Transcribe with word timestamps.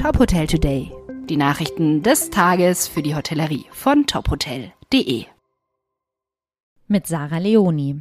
Top 0.00 0.18
Hotel 0.18 0.46
Today. 0.46 0.90
Die 1.28 1.36
Nachrichten 1.36 2.02
des 2.02 2.30
Tages 2.30 2.88
für 2.88 3.02
die 3.02 3.14
Hotellerie 3.14 3.66
von 3.70 4.06
tophotel.de. 4.06 5.26
Mit 6.88 7.06
Sarah 7.06 7.36
Leoni. 7.36 8.00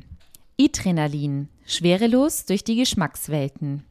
Adrenalin. 0.57 1.49
Schwerelos 1.65 2.45
durch 2.45 2.63
die 2.63 2.77
Geschmackswelten. 2.77 3.83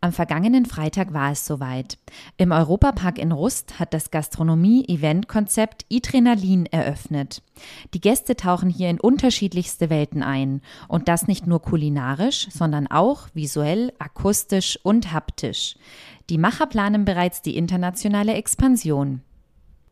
Am 0.00 0.12
vergangenen 0.12 0.66
Freitag 0.66 1.14
war 1.14 1.32
es 1.32 1.46
soweit. 1.46 1.96
Im 2.36 2.52
Europapark 2.52 3.18
in 3.18 3.32
Rust 3.32 3.78
hat 3.78 3.94
das 3.94 4.10
Gastronomie-Event-Konzept 4.10 5.86
Adrenalin 5.90 6.66
eröffnet. 6.66 7.42
Die 7.94 8.00
Gäste 8.00 8.36
tauchen 8.36 8.68
hier 8.68 8.90
in 8.90 9.00
unterschiedlichste 9.00 9.90
Welten 9.90 10.22
ein. 10.22 10.60
Und 10.88 11.08
das 11.08 11.28
nicht 11.28 11.46
nur 11.46 11.62
kulinarisch, 11.62 12.48
sondern 12.50 12.86
auch 12.88 13.28
visuell, 13.32 13.92
akustisch 13.98 14.78
und 14.82 15.12
haptisch. 15.12 15.76
Die 16.30 16.38
Macher 16.38 16.66
planen 16.66 17.04
bereits 17.04 17.42
die 17.42 17.56
internationale 17.56 18.34
Expansion. 18.34 19.20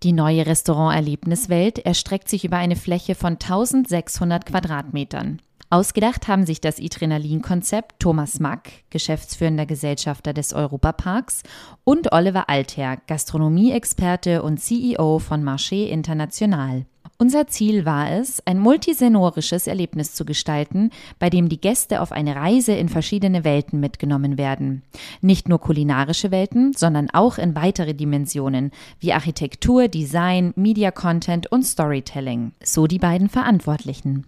Die 0.03 0.13
neue 0.13 0.47
Restaurant-Erlebniswelt 0.47 1.79
erstreckt 1.79 2.29
sich 2.29 2.45
über 2.45 2.57
eine 2.57 2.77
Fläche 2.77 3.15
von 3.15 3.35
1600 3.35 4.47
Quadratmetern. 4.47 5.41
Ausgedacht 5.71 6.29
haben 6.29 6.45
sich 6.45 6.61
das 6.61 6.81
Adrenalin-Konzept 6.81 8.01
Thomas 8.01 8.41
Mack, 8.41 8.71
geschäftsführender 8.91 9.65
Gesellschafter 9.65 10.35
des 10.35 10.53
Europaparks, 10.53 11.45
und 11.85 12.13
Oliver 12.13 12.49
Alther, 12.51 12.99
Gastronomie-Experte 13.07 14.43
und 14.43 14.59
CEO 14.59 15.19
von 15.19 15.43
Marché 15.43 15.87
International. 15.87 16.85
Unser 17.23 17.47
Ziel 17.47 17.85
war 17.85 18.11
es, 18.11 18.45
ein 18.49 18.59
multisenorisches 18.59 19.69
Erlebnis 19.69 20.13
zu 20.13 20.25
gestalten, 20.25 20.91
bei 21.21 21.31
dem 21.31 21.49
die 21.49 21.61
Gäste 21.61 22.01
auf 22.01 22.11
eine 22.11 22.35
Reise 22.35 22.73
in 22.73 22.89
verschiedene 22.89 23.45
Welten 23.45 23.79
mitgenommen 23.79 24.39
werden. 24.39 24.83
Nicht 25.21 25.49
nur 25.49 25.61
kulinarische 25.61 26.33
Welten, 26.33 26.73
sondern 26.73 27.11
auch 27.11 27.39
in 27.39 27.55
weitere 27.55 27.95
Dimensionen 27.95 28.73
wie 28.99 29.13
Architektur, 29.13 29.87
Design, 29.87 30.53
Media 30.57 30.91
Content 30.91 31.47
und 31.53 31.63
Storytelling. 31.63 32.55
So 32.61 32.89
die 32.89 32.99
beiden 32.99 33.29
Verantwortlichen. 33.29 34.27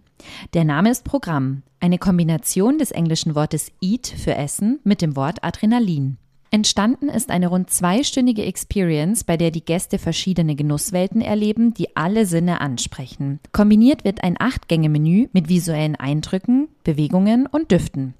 Der 0.54 0.64
Name 0.64 0.92
ist 0.92 1.02
Programm, 1.02 1.64
eine 1.80 1.98
Kombination 1.98 2.78
des 2.78 2.92
englischen 2.92 3.34
Wortes 3.34 3.72
Eat 3.80 4.06
für 4.06 4.36
Essen 4.36 4.78
mit 4.84 5.02
dem 5.02 5.16
Wort 5.16 5.42
Adrenalin. 5.42 6.16
Entstanden 6.54 7.08
ist 7.08 7.32
eine 7.32 7.48
rund 7.48 7.68
zweistündige 7.70 8.44
Experience, 8.44 9.24
bei 9.24 9.36
der 9.36 9.50
die 9.50 9.64
Gäste 9.64 9.98
verschiedene 9.98 10.54
Genusswelten 10.54 11.20
erleben, 11.20 11.74
die 11.74 11.96
alle 11.96 12.26
Sinne 12.26 12.60
ansprechen. 12.60 13.40
Kombiniert 13.50 14.04
wird 14.04 14.22
ein 14.22 14.36
Acht-Gänge-Menü 14.38 15.26
mit 15.32 15.48
visuellen 15.48 15.96
Eindrücken, 15.96 16.68
Bewegungen 16.84 17.48
und 17.48 17.72
Düften. 17.72 18.14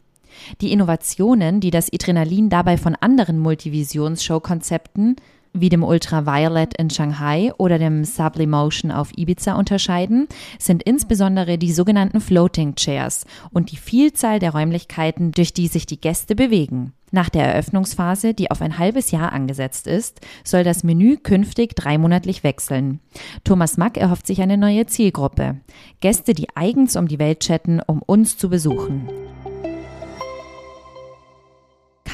Die 0.61 0.73
Innovationen, 0.73 1.61
die 1.61 1.71
das 1.71 1.93
Adrenalin 1.93 2.49
dabei 2.49 2.77
von 2.77 2.95
anderen 2.95 3.39
Multivisions-Show-Konzepten 3.39 5.17
wie 5.55 5.69
dem 5.69 5.85
Ultraviolet 5.85 6.75
in 6.77 6.91
Shanghai 6.91 7.53
oder 7.57 7.79
dem 7.79 8.05
Sublimotion 8.05 8.91
auf 8.91 9.17
Ibiza 9.17 9.55
unterscheiden, 9.55 10.27
sind 10.59 10.83
insbesondere 10.83 11.59
die 11.59 11.73
sogenannten 11.73 12.21
Floating 12.21 12.75
Chairs 12.75 13.25
und 13.53 13.71
die 13.71 13.77
Vielzahl 13.77 14.41
der 14.41 14.51
Räumlichkeiten, 14.51 15.31
durch 15.31 15.55
die 15.55 15.69
sich 15.69 15.87
die 15.87 16.01
Gäste 16.01 16.35
bewegen. 16.35 16.93
Nach 17.13 17.29
der 17.29 17.47
Eröffnungsphase, 17.47 18.35
die 18.35 18.51
auf 18.51 18.61
ein 18.61 18.79
halbes 18.79 19.13
Jahr 19.13 19.33
angesetzt 19.33 19.87
ist, 19.87 20.21
soll 20.43 20.65
das 20.65 20.83
Menü 20.83 21.17
künftig 21.17 21.77
dreimonatlich 21.77 22.43
wechseln. 22.43 22.99
Thomas 23.45 23.77
Mack 23.77 23.97
erhofft 23.97 24.27
sich 24.27 24.43
eine 24.43 24.59
neue 24.59 24.87
Zielgruppe. 24.87 25.61
Gäste, 26.01 26.35
die 26.35 26.49
eigens 26.57 26.97
um 26.97 27.07
die 27.07 27.21
Welt 27.21 27.39
chatten, 27.41 27.81
um 27.87 28.03
uns 28.03 28.37
zu 28.37 28.51
besuchen. 28.51 29.09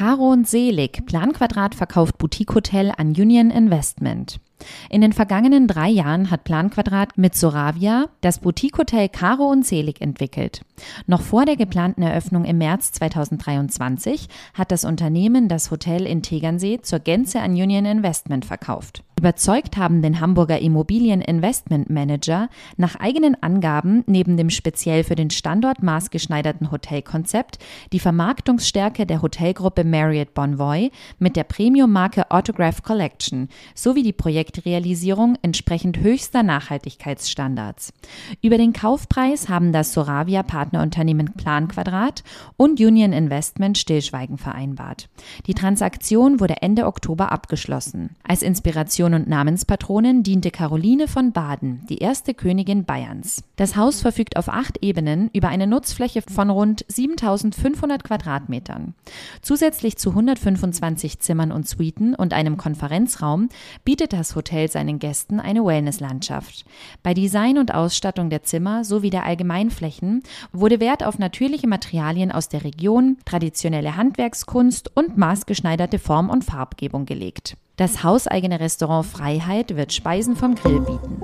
Caro 0.01 0.31
und 0.33 0.49
Selig, 0.49 1.05
Planquadrat 1.05 1.75
verkauft 1.75 2.17
Boutique-Hotel 2.17 2.91
an 2.97 3.09
Union 3.09 3.51
Investment. 3.51 4.41
In 4.89 5.03
den 5.03 5.13
vergangenen 5.13 5.69
drei 5.69 5.91
Jahren 5.91 6.31
hat 6.31 6.45
Planquadrat 6.45 7.19
mit 7.19 7.35
Soravia 7.35 8.07
das 8.23 8.39
Boutique-Hotel 8.39 9.11
Caro 9.11 9.51
und 9.51 9.67
Selig 9.67 10.01
entwickelt. 10.01 10.63
Noch 11.07 11.21
vor 11.21 11.45
der 11.45 11.57
geplanten 11.57 12.01
Eröffnung 12.01 12.47
im 12.47 12.57
März 12.57 12.93
2023 12.93 14.29
hat 14.55 14.73
das 14.73 14.87
Unternehmen 14.87 15.49
das 15.49 15.71
Hotel 15.71 16.07
in 16.07 16.23
Tegernsee 16.23 16.81
zur 16.81 17.01
Gänze 17.01 17.41
an 17.41 17.51
Union 17.51 17.85
Investment 17.85 18.47
verkauft. 18.47 19.05
Überzeugt 19.21 19.77
haben 19.77 20.01
den 20.01 20.19
Hamburger 20.19 20.61
Immobilien-Investment-Manager 20.61 22.49
nach 22.79 22.97
eigenen 22.97 23.37
Angaben 23.43 24.03
neben 24.07 24.39
dem 24.39 24.49
speziell 24.49 25.05
für 25.05 25.15
den 25.15 25.29
Standort 25.29 25.83
maßgeschneiderten 25.83 26.71
Hotelkonzept 26.71 27.59
die 27.93 28.01
Vermarktungsstärke 28.01 29.05
der 29.05 29.21
Hotelgruppe 29.21 29.85
Marriott 29.85 30.33
Bonvoy 30.33 30.91
mit 31.19 31.37
der 31.37 31.45
Premium-Marke 31.45 32.31
Autograph 32.31 32.83
Collection 32.83 33.51
sowie 33.75 34.03
die 34.05 34.15
Projektrealisierung 34.15 35.37
entsprechend 35.43 35.99
höchster 35.99 36.43
Nachhaltigkeitsstandards. 36.43 37.93
Über 38.41 38.57
den 38.57 38.73
Kaufpreis 38.73 39.51
haben 39.51 39.71
das 39.71 39.93
Soravia 39.93 40.43
Partnerunternehmen 40.43 41.35
Planquadrat 41.35 42.25
und 42.57 42.81
Union 42.81 43.13
Investment 43.13 43.77
Stillschweigen 43.77 44.39
vereinbart. 44.39 45.11
Die 45.47 45.53
Transaktion 45.53 46.41
wurde 46.41 46.63
Ende 46.63 46.87
Oktober 46.87 47.33
abgeschlossen. 47.33 48.17
Als 48.27 48.41
Inspiration 48.41 49.10
Patron 49.11 49.23
und 49.23 49.29
Namenspatronin 49.29 50.23
diente 50.23 50.53
Caroline 50.53 51.09
von 51.09 51.33
Baden, 51.33 51.85
die 51.89 51.99
erste 51.99 52.33
Königin 52.33 52.85
Bayerns. 52.85 53.43
Das 53.57 53.75
Haus 53.75 54.01
verfügt 54.01 54.37
auf 54.37 54.49
acht 54.49 54.79
Ebenen 54.83 55.31
über 55.33 55.49
eine 55.49 55.67
Nutzfläche 55.67 56.23
von 56.23 56.49
rund 56.49 56.85
7500 56.87 58.05
Quadratmetern. 58.05 58.95
Zusätzlich 59.43 59.97
zu 59.97 60.11
125 60.11 61.19
Zimmern 61.19 61.51
und 61.51 61.67
Suiten 61.67 62.15
und 62.15 62.33
einem 62.33 62.57
Konferenzraum 62.57 63.49
bietet 63.85 64.13
das 64.13 64.37
Hotel 64.37 64.71
seinen 64.71 65.01
Gästen 65.01 65.41
eine 65.41 65.65
Wellnesslandschaft. 65.65 66.65
Bei 67.03 67.13
Design 67.13 67.59
und 67.59 67.75
Ausstattung 67.75 68.31
der 68.31 68.45
Zimmer 68.45 68.85
sowie 68.85 69.11
der 69.11 69.27
Allgemeinflächen 69.27 70.23
wurde 70.53 70.79
Wert 70.79 71.03
auf 71.05 71.19
natürliche 71.19 71.67
Materialien 71.67 72.31
aus 72.31 72.49
der 72.49 72.63
Region, 72.63 73.17
traditionelle 73.25 73.97
Handwerkskunst 73.97 74.97
und 74.97 75.17
maßgeschneiderte 75.19 75.99
Form- 75.99 76.31
und 76.31 76.45
Farbgebung 76.45 77.07
gelegt. 77.07 77.57
Das 77.81 78.05
hauseigene 78.05 78.61
Restaurant 78.61 79.07
Freiheit 79.07 79.75
wird 79.75 79.95
Speisen 79.95 80.37
vom 80.37 80.55
Grill 80.55 80.81
bieten. 80.81 81.23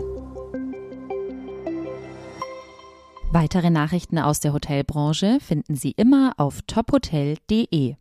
Weitere 3.31 3.69
Nachrichten 3.69 4.19
aus 4.19 4.41
der 4.41 4.55
Hotelbranche 4.55 5.37
finden 5.39 5.77
Sie 5.77 5.91
immer 5.91 6.33
auf 6.39 6.63
tophotel.de. 6.63 7.95